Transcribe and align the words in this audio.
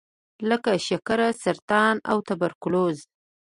لکه 0.49 0.71
شکر، 0.87 1.19
سرطان 1.43 1.95
او 2.09 2.17
توبرکلوز. 2.27 2.97